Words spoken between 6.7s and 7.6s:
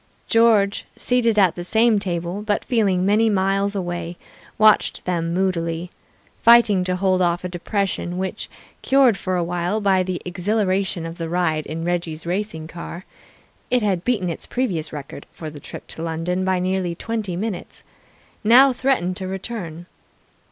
to hold off a